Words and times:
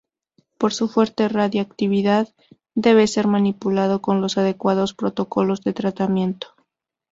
Por 0.57 0.73
su 0.73 0.87
fuerte 0.89 1.29
radiactividad 1.29 2.27
debe 2.73 3.05
ser 3.05 3.27
manipulado 3.27 4.01
con 4.01 4.19
los 4.19 4.35
adecuados 4.39 4.95
protocolos 4.95 5.61
de 5.61 5.73
tratamiento. 5.73 6.55